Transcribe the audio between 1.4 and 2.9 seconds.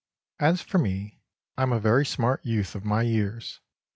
I am a very smart youth of